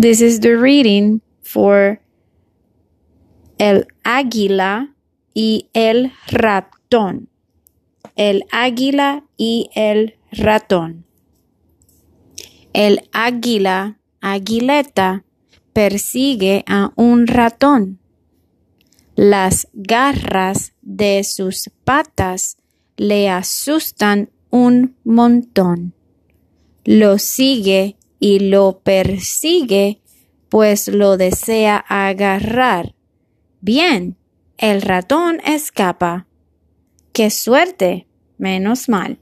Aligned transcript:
This 0.00 0.22
is 0.22 0.40
the 0.40 0.56
reading 0.56 1.20
for 1.42 2.00
el 3.58 3.86
águila 4.02 4.94
y 5.34 5.68
el 5.74 6.12
ratón. 6.26 7.28
El 8.16 8.44
águila 8.50 9.24
y 9.36 9.68
el 9.74 10.16
ratón. 10.32 11.04
El 12.72 13.10
águila, 13.12 13.98
aguileta, 14.22 15.24
persigue 15.74 16.64
a 16.66 16.94
un 16.96 17.26
ratón. 17.26 17.98
Las 19.16 19.68
garras 19.74 20.72
de 20.80 21.22
sus 21.24 21.70
patas 21.84 22.56
le 22.96 23.28
asustan 23.28 24.30
un 24.48 24.96
montón. 25.04 25.92
Lo 26.86 27.18
sigue 27.18 27.98
y 28.20 28.38
lo 28.38 28.80
persigue, 28.80 30.00
pues 30.48 30.88
lo 30.88 31.16
desea 31.16 31.84
agarrar. 31.88 32.94
Bien, 33.60 34.16
el 34.58 34.82
ratón 34.82 35.40
escapa. 35.44 36.26
¡Qué 37.12 37.30
suerte! 37.30 38.06
Menos 38.38 38.88
mal. 38.88 39.18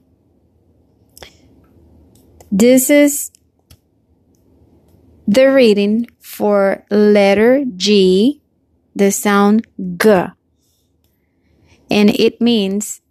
This 2.55 2.89
is 2.89 3.31
the 5.27 5.51
reading 5.51 6.07
for 6.19 6.85
letter 6.89 7.63
G, 7.75 8.41
the 8.95 9.11
sound 9.11 9.67
G. 9.77 10.33
And 11.91 12.09
it 12.09 12.39
means 12.41 13.01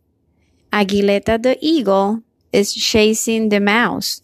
Aguileta 0.72 1.42
the 1.42 1.56
eagle 1.60 2.22
is 2.52 2.74
chasing 2.74 3.48
the 3.48 3.60
mouse. 3.60 4.22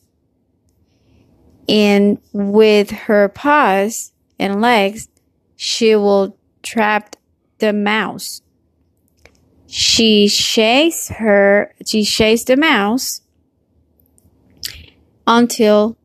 And 1.68 2.18
with 2.32 2.90
her 2.90 3.28
paws 3.28 4.12
and 4.38 4.60
legs, 4.60 5.08
she 5.56 5.96
will 5.96 6.36
trap 6.62 7.16
the 7.58 7.72
mouse. 7.72 8.42
She 9.66 10.28
chased 10.28 11.08
her, 11.14 11.74
she 11.86 12.04
chased 12.04 12.48
the 12.48 12.56
mouse 12.56 13.22
until 15.26 15.96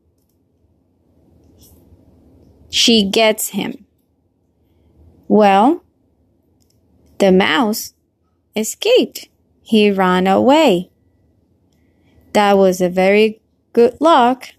she 2.69 3.03
gets 3.03 3.49
him. 3.49 3.85
Well, 5.27 5.83
the 7.19 7.31
mouse 7.31 7.93
escaped. 8.55 9.27
He 9.61 9.91
ran 9.91 10.25
away. 10.25 10.89
That 12.33 12.57
was 12.57 12.81
a 12.81 12.89
very 12.89 13.41
good 13.73 13.97
luck 13.99 14.49